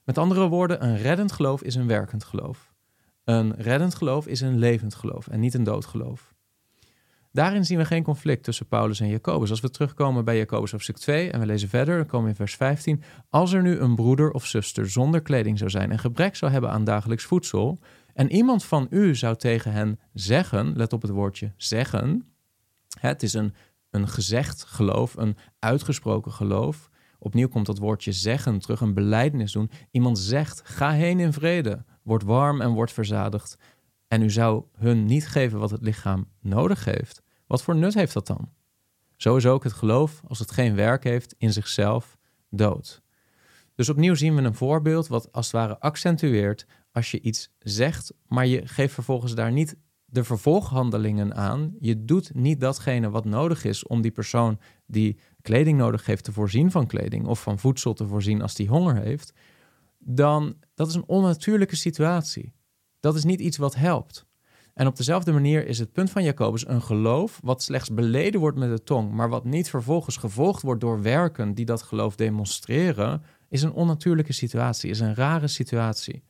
Met 0.04 0.18
andere 0.18 0.48
woorden, 0.48 0.84
een 0.84 0.98
reddend 0.98 1.32
geloof 1.32 1.64
is 1.64 1.76
een 1.76 1.88
werkend 1.88 2.24
geloof. 2.24 2.74
Een 3.24 3.56
reddend 3.56 3.96
geloof 3.96 4.28
is 4.28 4.42
een 4.42 4.58
levend 4.58 4.96
geloof 4.96 5.28
en 5.28 5.40
niet 5.40 5.54
een 5.54 5.64
dood 5.64 5.86
geloof. 5.86 6.35
Daarin 7.36 7.66
zien 7.66 7.78
we 7.78 7.86
geen 7.86 8.04
conflict 8.04 8.44
tussen 8.44 8.68
Paulus 8.68 9.00
en 9.00 9.08
Jacobus. 9.08 9.50
Als 9.50 9.60
we 9.60 9.70
terugkomen 9.70 10.26
bij 10.26 10.38
Jacobus 10.38 10.72
hoofdstuk 10.72 10.98
2 10.98 11.32
en 11.32 11.40
we 11.40 11.46
lezen 11.46 11.70
verder, 11.70 11.98
dan 11.98 12.06
komen 12.06 12.24
we 12.24 12.30
in 12.30 12.36
vers 12.36 12.56
15. 12.56 13.04
Als 13.30 13.54
er 13.54 13.62
nu 13.62 13.78
een 13.78 13.96
broeder 13.96 14.32
of 14.32 14.46
zuster 14.46 14.90
zonder 14.90 15.22
kleding 15.22 15.58
zou 15.58 15.70
zijn 15.70 15.92
en 15.92 16.00
gebrek 16.00 16.36
zou 16.36 16.52
hebben 16.52 16.70
aan 16.70 16.84
dagelijks 16.84 17.24
voedsel, 17.24 17.80
en 18.14 18.32
iemand 18.32 18.66
van 18.66 18.88
u 18.90 19.16
zou 19.16 19.36
tegen 19.36 19.72
hen 19.72 20.00
zeggen, 20.14 20.74
let 20.76 20.94
op 20.94 21.02
het 21.02 21.12
woordje 21.12 21.54
zeggen, 21.58 22.26
het 23.00 23.24
is 23.24 23.34
een, 23.34 23.54
een 23.90 24.08
gezegd 24.08 24.64
geloof, 24.64 25.16
een 25.16 25.38
uitgesproken 25.60 26.32
geloof, 26.32 26.90
Opnieuw 27.20 27.48
komt 27.48 27.66
dat 27.66 27.78
woordje 27.78 28.12
zeggen 28.12 28.60
terug, 28.60 28.82
een 28.82 28.94
beleidenis 28.94 29.52
doen. 29.52 29.70
Iemand 29.92 30.20
zegt: 30.20 30.62
ga 30.64 30.92
heen 30.92 31.20
in 31.20 31.34
vrede, 31.34 31.84
word 32.04 32.24
warm 32.24 32.62
en 32.62 32.74
word 32.74 32.92
verzadigd. 32.92 33.58
En 34.08 34.22
u 34.22 34.30
zou 34.30 34.64
hun 34.78 35.06
niet 35.06 35.28
geven 35.28 35.60
wat 35.60 35.70
het 35.70 35.82
lichaam 35.82 36.28
nodig 36.42 36.86
heeft. 36.86 37.24
Wat 37.48 37.64
voor 37.64 37.76
nut 37.76 37.94
heeft 37.94 38.14
dat 38.14 38.28
dan? 38.28 38.50
Zo 39.16 39.36
is 39.36 39.46
ook 39.46 39.64
het 39.64 39.74
geloof, 39.74 40.22
als 40.28 40.40
het 40.40 40.52
geen 40.52 40.76
werk 40.76 41.04
heeft, 41.04 41.36
in 41.38 41.54
zichzelf 41.54 42.18
dood. 42.50 43.02
Dus 43.76 43.90
opnieuw 43.90 44.16
zien 44.16 44.36
we 44.36 44.42
een 44.42 44.56
voorbeeld 44.56 45.08
wat 45.08 45.32
als 45.32 45.46
het 45.46 45.56
ware 45.56 45.80
accentueert 45.80 46.66
als 46.92 47.12
je 47.12 47.22
iets 47.22 47.50
zegt, 47.60 48.14
maar 48.28 48.46
je 48.46 48.68
geeft 48.68 48.94
vervolgens 48.94 49.36
daar 49.36 49.52
niet 49.52 49.76
de 50.06 50.24
vervolghandelingen 50.24 51.36
aan. 51.36 51.76
Je 51.80 52.06
doet 52.06 52.34
niet 52.34 52.60
datgene 52.60 53.10
wat 53.10 53.26
nodig 53.26 53.64
is 53.64 53.88
om 53.88 54.02
die 54.02 54.12
persoon 54.12 54.60
die 54.86 55.20
kleding 55.42 55.78
nodig 55.78 56.06
heeft 56.06 56.24
te 56.24 56.32
voorzien 56.32 56.72
van 56.72 56.88
kleding 56.88 57.26
of 57.26 57.42
van 57.42 57.60
voedsel 57.60 57.94
te 57.94 58.08
voorzien 58.08 58.42
als 58.42 58.56
die 58.56 58.68
honger 58.68 58.96
heeft, 58.96 59.34
dan 59.98 60.56
dat 60.74 60.88
is 60.88 60.96
een 60.96 61.08
onnatuurlijke 61.08 61.76
situatie. 61.76 62.54
Dat 63.00 63.16
is 63.16 63.24
niet 63.24 63.40
iets 63.40 63.58
wat 63.58 63.76
helpt. 63.76 64.25
En 64.76 64.88
op 64.88 64.96
dezelfde 64.96 65.32
manier 65.32 65.68
is 65.68 65.80
het 65.80 65.92
punt 65.92 66.10
van 66.10 66.24
Jacobus 66.24 66.68
een 66.68 66.82
geloof 66.82 67.40
wat 67.44 67.64
slechts 67.64 67.94
beleden 67.94 68.40
wordt 68.40 68.58
met 68.58 68.70
de 68.70 68.84
tong, 68.84 69.12
maar 69.12 69.30
wat 69.30 69.46
niet 69.46 69.70
vervolgens 69.70 70.18
gevolgd 70.18 70.62
wordt 70.62 70.82
door 70.82 71.02
werken 71.02 71.54
die 71.54 71.66
dat 71.66 71.82
geloof 71.82 72.16
demonstreren, 72.16 73.24
is 73.50 73.62
een 73.62 73.72
onnatuurlijke 73.72 74.34
situatie, 74.34 74.90
is 74.90 75.00
een 75.00 75.16
rare 75.16 75.48
situatie. 75.48 76.24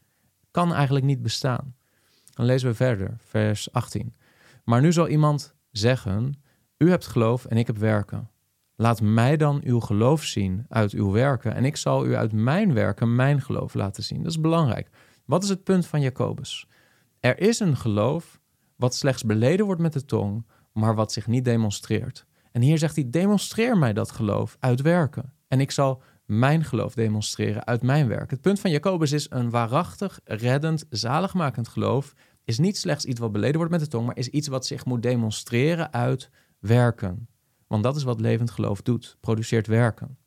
Kan 0.51 0.73
eigenlijk 0.73 1.05
niet 1.05 1.21
bestaan. 1.21 1.75
Dan 2.33 2.45
lezen 2.45 2.69
we 2.69 2.75
verder, 2.75 3.17
vers 3.23 3.71
18. 3.71 4.15
Maar 4.63 4.81
nu 4.81 4.91
zal 4.93 5.07
iemand 5.07 5.55
zeggen: 5.71 6.41
U 6.77 6.89
hebt 6.89 7.07
geloof 7.07 7.45
en 7.45 7.57
ik 7.57 7.67
heb 7.67 7.77
werken. 7.77 8.29
Laat 8.75 9.01
mij 9.01 9.37
dan 9.37 9.61
uw 9.63 9.79
geloof 9.79 10.23
zien 10.23 10.65
uit 10.69 10.91
uw 10.91 11.11
werken 11.11 11.55
en 11.55 11.65
ik 11.65 11.75
zal 11.75 12.05
u 12.05 12.15
uit 12.15 12.31
mijn 12.31 12.73
werken 12.73 13.15
mijn 13.15 13.41
geloof 13.41 13.73
laten 13.73 14.03
zien. 14.03 14.23
Dat 14.23 14.31
is 14.31 14.41
belangrijk. 14.41 14.89
Wat 15.25 15.43
is 15.43 15.49
het 15.49 15.63
punt 15.63 15.85
van 15.85 16.01
Jacobus? 16.01 16.67
Er 17.25 17.39
is 17.39 17.59
een 17.59 17.77
geloof 17.77 18.39
wat 18.75 18.95
slechts 18.95 19.23
beleden 19.23 19.65
wordt 19.65 19.81
met 19.81 19.93
de 19.93 20.05
tong, 20.05 20.45
maar 20.73 20.95
wat 20.95 21.11
zich 21.11 21.27
niet 21.27 21.45
demonstreert. 21.45 22.25
En 22.51 22.61
hier 22.61 22.77
zegt 22.77 22.95
hij: 22.95 23.09
demonstreer 23.09 23.77
mij 23.77 23.93
dat 23.93 24.11
geloof 24.11 24.57
uit 24.59 24.81
werken 24.81 25.33
en 25.47 25.59
ik 25.59 25.71
zal 25.71 26.01
mijn 26.25 26.63
geloof 26.63 26.93
demonstreren 26.93 27.65
uit 27.65 27.81
mijn 27.81 28.07
werk. 28.07 28.29
Het 28.29 28.41
punt 28.41 28.59
van 28.59 28.71
Jacobus 28.71 29.11
is 29.11 29.27
een 29.29 29.49
waarachtig, 29.49 30.19
reddend, 30.23 30.85
zaligmakend 30.89 31.67
geloof 31.67 32.13
is 32.43 32.57
niet 32.57 32.77
slechts 32.77 33.05
iets 33.05 33.19
wat 33.19 33.31
beleden 33.31 33.57
wordt 33.57 33.71
met 33.71 33.79
de 33.79 33.87
tong, 33.87 34.05
maar 34.05 34.17
is 34.17 34.29
iets 34.29 34.47
wat 34.47 34.65
zich 34.65 34.85
moet 34.85 35.03
demonstreren 35.03 35.93
uit 35.93 36.29
werken. 36.59 37.27
Want 37.67 37.83
dat 37.83 37.95
is 37.95 38.03
wat 38.03 38.21
levend 38.21 38.51
geloof 38.51 38.81
doet, 38.81 39.17
produceert 39.19 39.67
werken. 39.67 40.17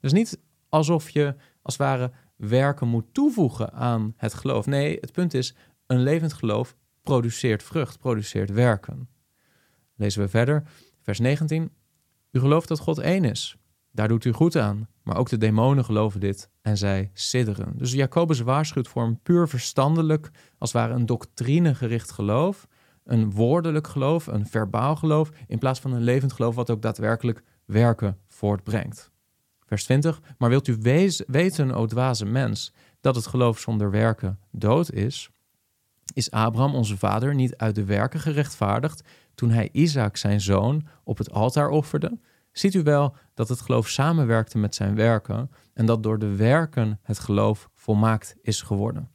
Dus 0.00 0.12
niet 0.12 0.40
alsof 0.68 1.10
je 1.10 1.34
als 1.62 1.76
het 1.76 1.86
ware 1.86 2.12
werken 2.36 2.88
moet 2.88 3.04
toevoegen 3.12 3.72
aan 3.72 4.14
het 4.16 4.34
geloof. 4.34 4.66
Nee, 4.66 4.98
het 5.00 5.12
punt 5.12 5.34
is, 5.34 5.54
een 5.92 6.02
levend 6.02 6.32
geloof 6.32 6.76
produceert 7.02 7.62
vrucht, 7.62 7.98
produceert 7.98 8.50
werken. 8.50 9.08
Lezen 9.96 10.22
we 10.22 10.28
verder. 10.28 10.62
Vers 11.02 11.18
19. 11.18 11.70
U 12.30 12.40
gelooft 12.40 12.68
dat 12.68 12.78
God 12.78 12.98
één 12.98 13.24
is. 13.24 13.56
Daar 13.90 14.08
doet 14.08 14.24
u 14.24 14.32
goed 14.32 14.56
aan. 14.56 14.88
Maar 15.02 15.16
ook 15.16 15.28
de 15.28 15.38
demonen 15.38 15.84
geloven 15.84 16.20
dit 16.20 16.50
en 16.60 16.78
zij 16.78 17.10
sidderen. 17.12 17.72
Dus 17.76 17.92
Jacobus 17.92 18.40
waarschuwt 18.40 18.88
voor 18.88 19.02
een 19.02 19.20
puur 19.22 19.48
verstandelijk, 19.48 20.30
als 20.58 20.72
ware 20.72 20.94
een 20.94 21.06
doctrinegericht 21.06 22.10
geloof. 22.10 22.68
Een 23.04 23.30
woordelijk 23.30 23.86
geloof, 23.86 24.26
een 24.26 24.46
verbaal 24.46 24.96
geloof, 24.96 25.30
in 25.46 25.58
plaats 25.58 25.80
van 25.80 25.92
een 25.92 26.02
levend 26.02 26.32
geloof 26.32 26.54
wat 26.54 26.70
ook 26.70 26.82
daadwerkelijk 26.82 27.42
werken 27.64 28.18
voortbrengt. 28.28 29.10
Vers 29.66 29.84
20. 29.84 30.20
Maar 30.38 30.48
wilt 30.48 30.68
u 30.68 30.78
weten, 31.26 31.72
o 31.72 31.86
dwaze 31.86 32.24
mens, 32.24 32.72
dat 33.00 33.14
het 33.14 33.26
geloof 33.26 33.58
zonder 33.58 33.90
werken 33.90 34.38
dood 34.50 34.92
is? 34.92 35.30
Is 36.14 36.30
Abraham, 36.30 36.74
onze 36.74 36.96
vader, 36.96 37.34
niet 37.34 37.56
uit 37.56 37.74
de 37.74 37.84
werken 37.84 38.20
gerechtvaardigd 38.20 39.02
toen 39.34 39.50
hij 39.50 39.68
Isaac, 39.72 40.16
zijn 40.16 40.40
zoon, 40.40 40.86
op 41.04 41.18
het 41.18 41.30
altaar 41.30 41.68
offerde? 41.68 42.18
Ziet 42.52 42.74
u 42.74 42.82
wel 42.82 43.16
dat 43.34 43.48
het 43.48 43.60
geloof 43.60 43.88
samenwerkte 43.88 44.58
met 44.58 44.74
zijn 44.74 44.94
werken 44.94 45.50
en 45.74 45.86
dat 45.86 46.02
door 46.02 46.18
de 46.18 46.36
werken 46.36 47.00
het 47.02 47.18
geloof 47.18 47.68
volmaakt 47.74 48.34
is 48.42 48.62
geworden? 48.62 49.10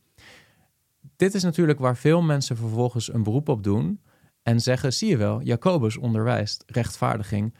Dit 1.16 1.34
is 1.34 1.44
natuurlijk 1.44 1.80
waar 1.80 1.98
veel 1.98 2.22
mensen 2.22 2.58
vervolgens 2.58 3.14
een 3.14 3.24
beroep 3.24 3.50
op 3.50 3.64
doen 3.64 4.02
en 4.44 4.62
zeggen: 4.62 4.94
zie 4.94 5.10
je 5.10 5.18
wel, 5.18 5.42
Jacobus 5.42 5.98
onderwijst 5.98 6.64
rechtvaardiging 6.66 7.56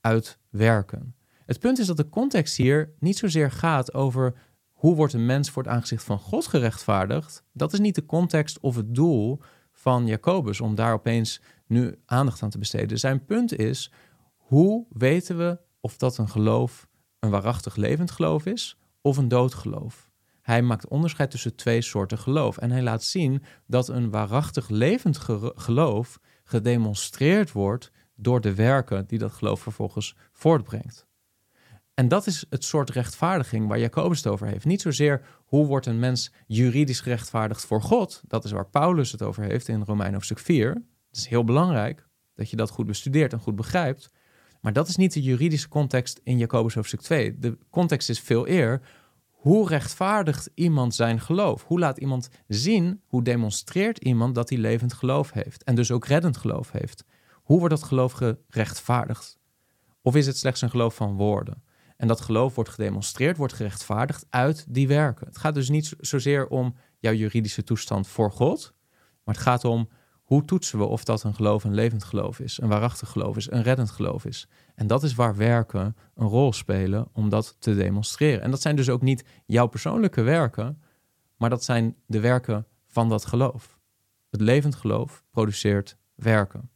uit 0.00 0.38
werken. 0.50 1.14
Het 1.46 1.58
punt 1.58 1.78
is 1.78 1.86
dat 1.86 1.96
de 1.96 2.08
context 2.08 2.56
hier 2.56 2.92
niet 2.98 3.18
zozeer 3.18 3.50
gaat 3.50 3.94
over 3.94 4.34
hoe 4.82 4.94
wordt 4.94 5.12
een 5.12 5.26
mens 5.26 5.50
voor 5.50 5.62
het 5.62 5.72
aangezicht 5.72 6.04
van 6.04 6.18
God 6.18 6.46
gerechtvaardigd. 6.46 7.44
Dat 7.52 7.72
is 7.72 7.78
niet 7.78 7.94
de 7.94 8.06
context 8.06 8.60
of 8.60 8.76
het 8.76 8.94
doel 8.94 9.40
van 9.72 10.06
Jacobus 10.06 10.60
om 10.60 10.74
daar 10.74 10.92
opeens 10.92 11.40
nu 11.66 11.98
aandacht 12.06 12.42
aan 12.42 12.50
te 12.50 12.58
besteden. 12.58 12.98
Zijn 12.98 13.24
punt 13.24 13.58
is 13.58 13.92
hoe 14.36 14.86
weten 14.88 15.38
we 15.38 15.58
of 15.80 15.96
dat 15.96 16.18
een 16.18 16.28
geloof 16.28 16.88
een 17.18 17.30
waarachtig 17.30 17.76
levend 17.76 18.10
geloof 18.10 18.46
is 18.46 18.78
of 19.00 19.16
een 19.16 19.28
dood 19.28 19.54
geloof? 19.54 20.10
Hij 20.40 20.62
maakt 20.62 20.88
onderscheid 20.88 21.30
tussen 21.30 21.56
twee 21.56 21.82
soorten 21.82 22.18
geloof 22.18 22.58
en 22.58 22.70
hij 22.70 22.82
laat 22.82 23.04
zien 23.04 23.42
dat 23.66 23.88
een 23.88 24.10
waarachtig 24.10 24.68
levend 24.68 25.18
geloof 25.54 26.20
gedemonstreerd 26.44 27.52
wordt 27.52 27.90
door 28.14 28.40
de 28.40 28.54
werken 28.54 29.06
die 29.06 29.18
dat 29.18 29.32
geloof 29.32 29.60
vervolgens 29.60 30.16
voortbrengt. 30.32 31.06
En 31.94 32.08
dat 32.08 32.26
is 32.26 32.44
het 32.50 32.64
soort 32.64 32.90
rechtvaardiging 32.90 33.68
waar 33.68 33.78
Jacobus 33.78 34.16
het 34.16 34.32
over 34.32 34.46
heeft. 34.46 34.64
Niet 34.64 34.80
zozeer 34.80 35.24
hoe 35.44 35.66
wordt 35.66 35.86
een 35.86 35.98
mens 35.98 36.32
juridisch 36.46 37.00
gerechtvaardigd 37.00 37.66
voor 37.66 37.82
God. 37.82 38.22
Dat 38.26 38.44
is 38.44 38.50
waar 38.50 38.66
Paulus 38.66 39.12
het 39.12 39.22
over 39.22 39.42
heeft 39.42 39.68
in 39.68 39.82
Romein 39.82 40.12
hoofdstuk 40.12 40.38
4. 40.38 40.68
Het 41.08 41.16
is 41.16 41.26
heel 41.26 41.44
belangrijk 41.44 42.08
dat 42.34 42.50
je 42.50 42.56
dat 42.56 42.70
goed 42.70 42.86
bestudeert 42.86 43.32
en 43.32 43.38
goed 43.38 43.56
begrijpt. 43.56 44.10
Maar 44.60 44.72
dat 44.72 44.88
is 44.88 44.96
niet 44.96 45.12
de 45.12 45.22
juridische 45.22 45.68
context 45.68 46.20
in 46.24 46.38
Jacobus 46.38 46.74
hoofdstuk 46.74 47.00
2. 47.00 47.38
De 47.38 47.58
context 47.70 48.08
is 48.08 48.20
veel 48.20 48.48
eer. 48.48 48.80
Hoe 49.30 49.68
rechtvaardigt 49.68 50.50
iemand 50.54 50.94
zijn 50.94 51.20
geloof? 51.20 51.64
Hoe 51.64 51.78
laat 51.78 51.98
iemand 51.98 52.28
zien, 52.48 53.00
hoe 53.06 53.22
demonstreert 53.22 53.98
iemand 53.98 54.34
dat 54.34 54.48
hij 54.48 54.58
levend 54.58 54.92
geloof 54.92 55.32
heeft 55.32 55.64
en 55.64 55.74
dus 55.74 55.90
ook 55.90 56.06
reddend 56.06 56.36
geloof 56.36 56.70
heeft? 56.70 57.04
Hoe 57.42 57.58
wordt 57.58 57.74
dat 57.74 57.84
geloof 57.84 58.12
gerechtvaardigd? 58.48 59.38
Of 60.02 60.16
is 60.16 60.26
het 60.26 60.38
slechts 60.38 60.60
een 60.60 60.70
geloof 60.70 60.94
van 60.94 61.16
woorden? 61.16 61.62
En 62.02 62.08
dat 62.08 62.20
geloof 62.20 62.54
wordt 62.54 62.70
gedemonstreerd, 62.70 63.36
wordt 63.36 63.52
gerechtvaardigd 63.52 64.26
uit 64.30 64.66
die 64.68 64.88
werken. 64.88 65.26
Het 65.26 65.38
gaat 65.38 65.54
dus 65.54 65.68
niet 65.68 65.94
zozeer 66.00 66.46
om 66.46 66.74
jouw 66.98 67.12
juridische 67.12 67.64
toestand 67.64 68.08
voor 68.08 68.32
God, 68.32 68.74
maar 69.24 69.34
het 69.34 69.44
gaat 69.44 69.64
om 69.64 69.88
hoe 70.22 70.44
toetsen 70.44 70.78
we 70.78 70.84
of 70.84 71.04
dat 71.04 71.22
een 71.22 71.34
geloof 71.34 71.64
een 71.64 71.74
levend 71.74 72.04
geloof 72.04 72.40
is, 72.40 72.60
een 72.60 72.68
waarachtig 72.68 73.08
geloof 73.08 73.36
is, 73.36 73.50
een 73.50 73.62
reddend 73.62 73.90
geloof 73.90 74.24
is. 74.24 74.48
En 74.74 74.86
dat 74.86 75.02
is 75.02 75.14
waar 75.14 75.36
werken 75.36 75.96
een 76.14 76.26
rol 76.26 76.52
spelen 76.52 77.08
om 77.12 77.28
dat 77.28 77.56
te 77.58 77.74
demonstreren. 77.74 78.42
En 78.42 78.50
dat 78.50 78.60
zijn 78.60 78.76
dus 78.76 78.88
ook 78.88 79.02
niet 79.02 79.24
jouw 79.46 79.66
persoonlijke 79.66 80.22
werken, 80.22 80.82
maar 81.36 81.50
dat 81.50 81.64
zijn 81.64 81.96
de 82.06 82.20
werken 82.20 82.66
van 82.86 83.08
dat 83.08 83.26
geloof. 83.26 83.78
Het 84.30 84.40
levend 84.40 84.74
geloof 84.74 85.24
produceert 85.30 85.96
werken. 86.14 86.70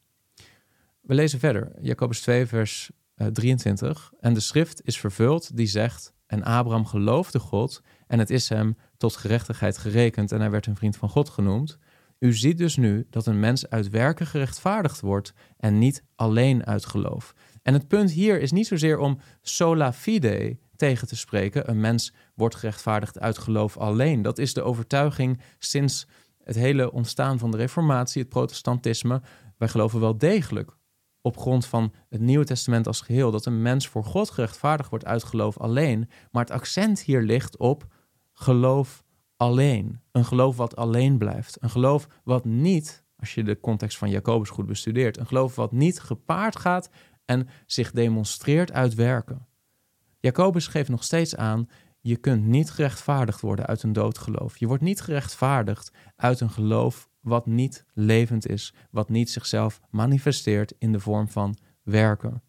We 1.00 1.14
lezen 1.14 1.38
verder, 1.38 1.72
Jacobus 1.80 2.20
2, 2.20 2.46
vers 2.46 2.90
23. 3.16 4.12
Eh, 4.12 4.28
en 4.28 4.34
de 4.34 4.40
schrift 4.40 4.80
is 4.84 4.98
vervuld 4.98 5.56
die 5.56 5.66
zegt: 5.66 6.14
En 6.26 6.42
Abraham 6.42 6.86
geloofde 6.86 7.38
God, 7.38 7.82
en 8.06 8.18
het 8.18 8.30
is 8.30 8.48
hem 8.48 8.76
tot 8.96 9.16
gerechtigheid 9.16 9.78
gerekend, 9.78 10.32
en 10.32 10.40
hij 10.40 10.50
werd 10.50 10.66
een 10.66 10.76
vriend 10.76 10.96
van 10.96 11.08
God 11.08 11.28
genoemd. 11.28 11.78
U 12.18 12.34
ziet 12.34 12.58
dus 12.58 12.76
nu 12.76 13.06
dat 13.10 13.26
een 13.26 13.40
mens 13.40 13.70
uit 13.70 13.88
werken 13.88 14.26
gerechtvaardigd 14.26 15.00
wordt 15.00 15.32
en 15.56 15.78
niet 15.78 16.04
alleen 16.14 16.66
uit 16.66 16.86
geloof. 16.86 17.34
En 17.62 17.72
het 17.72 17.88
punt 17.88 18.10
hier 18.10 18.40
is 18.40 18.52
niet 18.52 18.66
zozeer 18.66 18.98
om 18.98 19.18
sola 19.40 19.92
fide 19.92 20.58
tegen 20.76 21.08
te 21.08 21.16
spreken. 21.16 21.70
Een 21.70 21.80
mens 21.80 22.12
wordt 22.34 22.54
gerechtvaardigd 22.54 23.20
uit 23.20 23.38
geloof 23.38 23.76
alleen. 23.76 24.22
Dat 24.22 24.38
is 24.38 24.54
de 24.54 24.62
overtuiging 24.62 25.40
sinds 25.58 26.06
het 26.42 26.56
hele 26.56 26.92
ontstaan 26.92 27.38
van 27.38 27.50
de 27.50 27.56
Reformatie, 27.56 28.20
het 28.20 28.30
protestantisme. 28.30 29.22
Wij 29.58 29.68
geloven 29.68 30.00
wel 30.00 30.18
degelijk 30.18 30.76
op 31.26 31.36
grond 31.38 31.66
van 31.66 31.92
het 32.08 32.20
Nieuwe 32.20 32.44
Testament 32.44 32.86
als 32.86 33.00
geheel 33.00 33.30
dat 33.30 33.46
een 33.46 33.62
mens 33.62 33.88
voor 33.88 34.04
God 34.04 34.30
gerechtvaardigd 34.30 34.90
wordt 34.90 35.04
uit 35.04 35.24
geloof 35.24 35.58
alleen. 35.58 36.08
Maar 36.30 36.42
het 36.42 36.52
accent 36.52 37.00
hier 37.00 37.22
ligt 37.22 37.56
op 37.56 37.86
geloof 38.32 39.04
alleen. 39.36 40.00
Een 40.12 40.24
geloof 40.24 40.56
wat 40.56 40.76
alleen 40.76 41.18
blijft. 41.18 41.62
Een 41.62 41.70
geloof 41.70 42.08
wat 42.24 42.44
niet, 42.44 43.04
als 43.16 43.34
je 43.34 43.42
de 43.42 43.60
context 43.60 43.98
van 43.98 44.10
Jacobus 44.10 44.50
goed 44.50 44.66
bestudeert, 44.66 45.18
een 45.18 45.26
geloof 45.26 45.54
wat 45.54 45.72
niet 45.72 46.00
gepaard 46.00 46.58
gaat 46.58 46.90
en 47.24 47.48
zich 47.66 47.90
demonstreert 47.90 48.72
uit 48.72 48.94
werken. 48.94 49.46
Jacobus 50.20 50.66
geeft 50.66 50.88
nog 50.88 51.04
steeds 51.04 51.36
aan, 51.36 51.68
je 52.00 52.16
kunt 52.16 52.44
niet 52.44 52.70
gerechtvaardigd 52.70 53.40
worden 53.40 53.66
uit 53.66 53.82
een 53.82 53.92
doodgeloof. 53.92 54.56
Je 54.56 54.66
wordt 54.66 54.82
niet 54.82 55.00
gerechtvaardigd 55.00 55.90
uit 56.16 56.40
een 56.40 56.50
geloof 56.50 57.08
wat 57.26 57.46
niet 57.46 57.84
levend 57.94 58.48
is, 58.48 58.74
wat 58.90 59.08
niet 59.08 59.30
zichzelf 59.30 59.80
manifesteert 59.90 60.72
in 60.78 60.92
de 60.92 61.00
vorm 61.00 61.28
van 61.28 61.56
werken. 61.82 62.42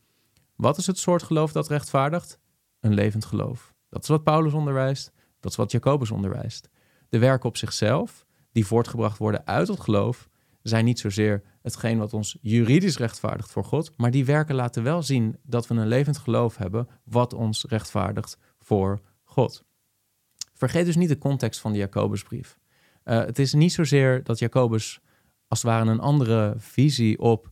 Wat 0.55 0.77
is 0.77 0.87
het 0.87 0.97
soort 0.97 1.23
geloof 1.23 1.51
dat 1.51 1.67
rechtvaardigt? 1.67 2.39
Een 2.79 2.93
levend 2.93 3.25
geloof. 3.25 3.73
Dat 3.89 4.01
is 4.03 4.09
wat 4.09 4.23
Paulus 4.23 4.53
onderwijst, 4.53 5.11
dat 5.39 5.51
is 5.51 5.57
wat 5.57 5.71
Jacobus 5.71 6.11
onderwijst. 6.11 6.69
De 7.09 7.19
werken 7.19 7.49
op 7.49 7.57
zichzelf, 7.57 8.25
die 8.51 8.65
voortgebracht 8.65 9.17
worden 9.17 9.47
uit 9.47 9.67
het 9.67 9.79
geloof, 9.79 10.29
zijn 10.61 10.85
niet 10.85 10.99
zozeer 10.99 11.43
hetgeen 11.61 11.97
wat 11.97 12.13
ons 12.13 12.37
juridisch 12.41 12.97
rechtvaardigt 12.97 13.51
voor 13.51 13.63
God, 13.63 13.97
maar 13.97 14.11
die 14.11 14.25
werken 14.25 14.55
laten 14.55 14.83
wel 14.83 15.03
zien 15.03 15.37
dat 15.43 15.67
we 15.67 15.75
een 15.75 15.87
levend 15.87 16.17
geloof 16.17 16.57
hebben 16.57 16.87
wat 17.03 17.33
ons 17.33 17.65
rechtvaardigt 17.67 18.37
voor 18.59 19.01
God. 19.23 19.63
Vergeet 20.53 20.85
dus 20.85 20.95
niet 20.95 21.09
de 21.09 21.17
context 21.17 21.59
van 21.59 21.71
de 21.71 21.77
Jacobusbrief. 21.77 22.59
Uh, 23.07 23.19
het 23.25 23.39
is 23.39 23.53
niet 23.53 23.73
zozeer 23.73 24.23
dat 24.23 24.39
Jacobus 24.39 24.99
als 25.47 25.61
het 25.61 25.71
ware 25.71 25.89
een 25.89 25.99
andere 25.99 26.53
visie 26.57 27.19
op 27.19 27.51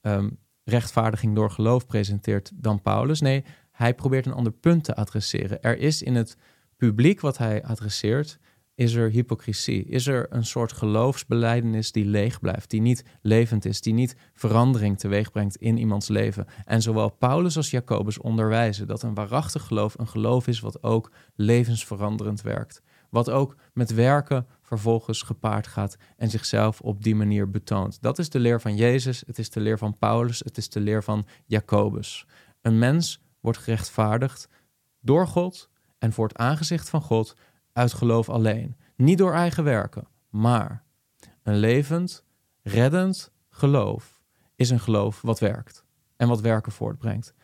um, 0.00 0.38
rechtvaardiging 0.64 1.34
door 1.34 1.50
geloof 1.50 1.86
presenteert 1.86 2.52
dan 2.54 2.82
Paulus. 2.82 3.20
Nee, 3.20 3.44
hij 3.70 3.94
probeert 3.94 4.26
een 4.26 4.32
ander 4.32 4.52
punt 4.52 4.84
te 4.84 4.96
adresseren. 4.96 5.62
Er 5.62 5.78
is 5.78 6.02
in 6.02 6.14
het 6.14 6.36
publiek 6.76 7.20
wat 7.20 7.38
hij 7.38 7.64
adresseert, 7.64 8.38
is 8.74 8.94
er 8.94 9.10
hypocrisie? 9.10 9.84
Is 9.84 10.06
er 10.06 10.26
een 10.30 10.44
soort 10.44 10.72
geloofsbeleidenis 10.72 11.92
die 11.92 12.04
leeg 12.04 12.40
blijft, 12.40 12.70
die 12.70 12.80
niet 12.80 13.04
levend 13.22 13.64
is, 13.64 13.80
die 13.80 13.92
niet 13.92 14.16
verandering 14.34 14.98
teweeg 14.98 15.30
brengt 15.30 15.56
in 15.56 15.78
iemands 15.78 16.08
leven? 16.08 16.46
En 16.64 16.82
zowel 16.82 17.10
Paulus 17.10 17.56
als 17.56 17.70
Jacobus 17.70 18.18
onderwijzen 18.18 18.86
dat 18.86 19.02
een 19.02 19.14
waarachtig 19.14 19.62
geloof 19.62 19.98
een 19.98 20.08
geloof 20.08 20.46
is 20.46 20.60
wat 20.60 20.82
ook 20.82 21.10
levensveranderend 21.34 22.42
werkt. 22.42 22.82
Wat 23.10 23.30
ook 23.30 23.56
met 23.72 23.94
werken 23.94 24.46
vervolgens 24.74 25.22
gepaard 25.22 25.66
gaat 25.66 25.96
en 26.16 26.30
zichzelf 26.30 26.80
op 26.80 27.02
die 27.02 27.14
manier 27.14 27.50
betoont. 27.50 28.02
Dat 28.02 28.18
is 28.18 28.30
de 28.30 28.38
leer 28.38 28.60
van 28.60 28.76
Jezus, 28.76 29.22
het 29.26 29.38
is 29.38 29.50
de 29.50 29.60
leer 29.60 29.78
van 29.78 29.98
Paulus, 29.98 30.38
het 30.38 30.56
is 30.56 30.68
de 30.68 30.80
leer 30.80 31.02
van 31.02 31.26
Jacobus. 31.46 32.26
Een 32.62 32.78
mens 32.78 33.20
wordt 33.40 33.58
gerechtvaardigd 33.58 34.48
door 35.00 35.26
God 35.26 35.70
en 35.98 36.12
voor 36.12 36.28
het 36.28 36.36
aangezicht 36.36 36.88
van 36.90 37.00
God 37.02 37.36
uit 37.72 37.92
geloof 37.92 38.28
alleen. 38.28 38.76
Niet 38.96 39.18
door 39.18 39.32
eigen 39.32 39.64
werken, 39.64 40.08
maar 40.30 40.84
een 41.42 41.56
levend, 41.56 42.24
reddend 42.62 43.32
geloof 43.50 44.20
is 44.56 44.70
een 44.70 44.80
geloof 44.80 45.22
wat 45.22 45.38
werkt 45.38 45.84
en 46.16 46.28
wat 46.28 46.40
werken 46.40 46.72
voortbrengt. 46.72 47.34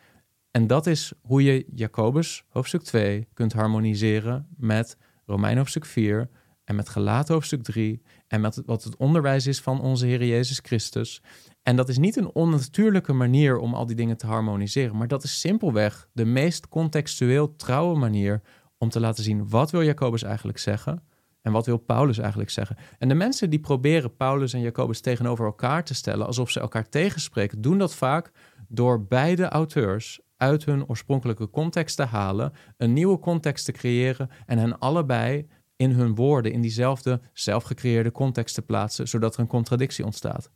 En 0.51 0.67
dat 0.67 0.87
is 0.87 1.13
hoe 1.21 1.43
je 1.43 1.65
Jacobus 1.73 2.43
hoofdstuk 2.49 2.81
2 2.81 3.27
kunt 3.33 3.53
harmoniseren 3.53 4.47
met 4.57 4.97
Romein 5.25 5.57
hoofdstuk 5.57 5.85
4 5.85 6.29
en 6.71 6.77
met 6.77 6.89
Gelaten 6.89 7.33
hoofdstuk 7.33 7.63
3 7.63 8.01
en 8.27 8.41
met 8.41 8.61
wat 8.65 8.83
het 8.83 8.95
onderwijs 8.95 9.47
is 9.47 9.61
van 9.61 9.81
onze 9.81 10.05
Heer 10.05 10.25
Jezus 10.25 10.59
Christus. 10.63 11.21
En 11.63 11.75
dat 11.75 11.89
is 11.89 11.97
niet 11.97 12.15
een 12.15 12.31
onnatuurlijke 12.31 13.13
manier 13.13 13.57
om 13.57 13.73
al 13.73 13.85
die 13.85 13.95
dingen 13.95 14.17
te 14.17 14.25
harmoniseren, 14.25 14.97
maar 14.97 15.07
dat 15.07 15.23
is 15.23 15.39
simpelweg 15.39 16.07
de 16.13 16.25
meest 16.25 16.67
contextueel 16.67 17.55
trouwe 17.55 17.97
manier 17.97 18.41
om 18.77 18.89
te 18.89 18.99
laten 18.99 19.23
zien 19.23 19.49
wat 19.49 19.71
wil 19.71 19.83
Jacobus 19.83 20.23
eigenlijk 20.23 20.57
zeggen 20.57 21.03
en 21.41 21.51
wat 21.51 21.65
wil 21.65 21.77
Paulus 21.77 22.17
eigenlijk 22.17 22.49
zeggen. 22.49 22.77
En 22.97 23.07
de 23.07 23.15
mensen 23.15 23.49
die 23.49 23.59
proberen 23.59 24.15
Paulus 24.15 24.53
en 24.53 24.61
Jacobus 24.61 25.01
tegenover 25.01 25.45
elkaar 25.45 25.83
te 25.83 25.93
stellen, 25.93 26.25
alsof 26.25 26.49
ze 26.49 26.59
elkaar 26.59 26.89
tegenspreken, 26.89 27.61
doen 27.61 27.77
dat 27.77 27.95
vaak 27.95 28.31
door 28.67 29.05
beide 29.05 29.47
auteurs 29.47 30.21
uit 30.37 30.65
hun 30.65 30.87
oorspronkelijke 30.87 31.49
context 31.49 31.95
te 31.95 32.03
halen, 32.03 32.53
een 32.77 32.93
nieuwe 32.93 33.19
context 33.19 33.65
te 33.65 33.71
creëren 33.71 34.29
en 34.45 34.57
hen 34.57 34.79
allebei 34.79 35.47
in 35.81 35.91
hun 35.91 36.15
woorden 36.15 36.51
in 36.51 36.61
diezelfde 36.61 37.21
zelfgecreëerde 37.33 38.11
context 38.11 38.55
te 38.55 38.61
plaatsen, 38.61 39.07
zodat 39.07 39.33
er 39.33 39.39
een 39.39 39.47
contradictie 39.47 40.05
ontstaat. 40.05 40.51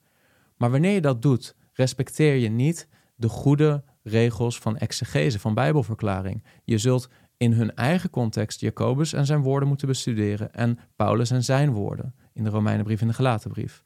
Maar 0.57 0.71
wanneer 0.71 0.93
je 0.93 1.01
dat 1.01 1.21
doet, 1.21 1.55
respecteer 1.73 2.35
je 2.35 2.49
niet 2.49 2.87
de 3.15 3.29
goede 3.29 3.83
regels 4.03 4.59
van 4.59 4.77
exegese, 4.77 5.39
van 5.39 5.53
Bijbelverklaring. 5.53 6.43
Je 6.63 6.77
zult 6.77 7.09
in 7.37 7.51
hun 7.51 7.75
eigen 7.75 8.09
context 8.09 8.59
Jacobus 8.59 9.13
en 9.13 9.25
zijn 9.25 9.41
woorden 9.41 9.67
moeten 9.67 9.87
bestuderen 9.87 10.53
en 10.53 10.79
Paulus 10.95 11.31
en 11.31 11.43
zijn 11.43 11.71
woorden 11.71 12.15
in 12.33 12.43
de 12.43 12.49
Romeinenbrief 12.49 13.01
en 13.01 13.07
de 13.07 13.13
Galatenbrief. 13.13 13.81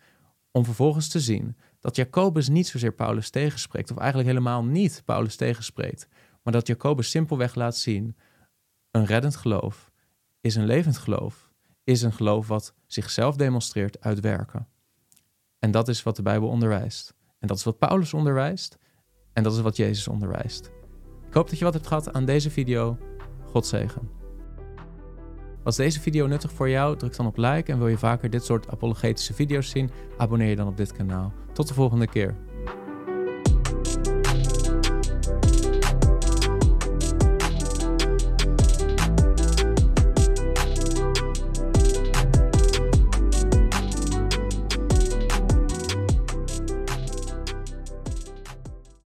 Om 0.52 0.66
vervolgens 0.66 1.08
te 1.08 1.20
zien 1.20 1.58
dat 1.80 1.96
Jacobus 1.96 2.50
niet 2.50 2.68
zozeer 2.68 2.94
Paulus 2.94 3.30
tegenspreekt, 3.30 3.92
of 3.92 3.98
eigenlijk 3.98 4.30
helemaal 4.30 4.64
niet 4.64 5.02
Paulus 5.06 5.36
tegenspreekt, 5.36 6.08
maar 6.44 6.54
dat 6.54 6.68
Jacobus 6.68 7.10
simpelweg 7.10 7.56
laat 7.56 7.76
zien: 7.78 8.18
een 8.92 9.06
reddend 9.06 9.36
geloof 9.36 9.89
is 10.42 10.56
een 10.56 10.66
levend 10.66 10.98
geloof, 10.98 11.52
is 11.84 12.02
een 12.02 12.14
geloof 12.14 12.48
wat 12.48 12.74
zichzelf 12.86 13.36
demonstreert 13.36 14.02
uit 14.02 14.20
werken. 14.20 14.68
En 15.60 15.72
dat 15.72 15.88
is 15.88 16.04
wat 16.04 16.16
de 16.16 16.22
Bijbel 16.22 16.50
onderwijst. 16.50 17.14
En 17.40 17.48
dat 17.48 17.58
is 17.58 17.64
wat 17.64 17.78
Paulus 17.78 18.14
onderwijst. 18.14 18.78
En 19.34 19.44
dat 19.44 19.54
is 19.54 19.62
wat 19.62 19.76
Jezus 19.76 20.08
onderwijst. 20.08 20.72
Ik 21.28 21.34
hoop 21.34 21.50
dat 21.50 21.58
je 21.58 21.64
wat 21.64 21.74
hebt 21.74 21.88
gehad 21.88 22.14
aan 22.14 22.26
deze 22.26 22.50
video. 22.50 22.98
God 23.46 23.68
zegen. 23.68 24.10
Was 25.64 25.76
deze 25.76 26.00
video 26.00 26.28
nuttig 26.28 26.52
voor 26.52 26.70
jou? 26.70 26.98
Druk 26.98 27.16
dan 27.16 27.26
op 27.26 27.38
like 27.38 27.72
en 27.72 27.78
wil 27.78 27.88
je 27.88 27.98
vaker 27.98 28.30
dit 28.30 28.46
soort 28.46 28.68
apologetische 28.68 29.34
video's 29.34 29.70
zien? 29.70 29.92
Abonneer 30.18 30.50
je 30.50 30.56
dan 30.56 30.68
op 30.68 30.78
dit 30.78 30.92
kanaal. 30.92 31.34
Tot 31.54 31.68
de 31.68 31.74
volgende 31.74 32.08
keer. 32.08 32.36